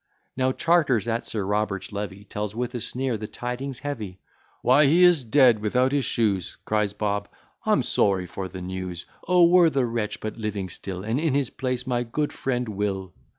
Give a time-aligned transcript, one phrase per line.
[0.35, 4.17] Now Chartres, at Sir Robert's levee, Tells with a sneer the tidings heavy:
[4.63, 7.29] "Why, is he dead without his shoes," Cries Bob,
[7.67, 11.51] "I'm sorry for the news: O, were the wretch but living still, And in his
[11.51, 13.13] place my good friend Will!